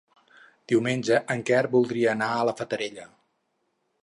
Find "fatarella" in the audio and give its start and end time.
2.63-3.07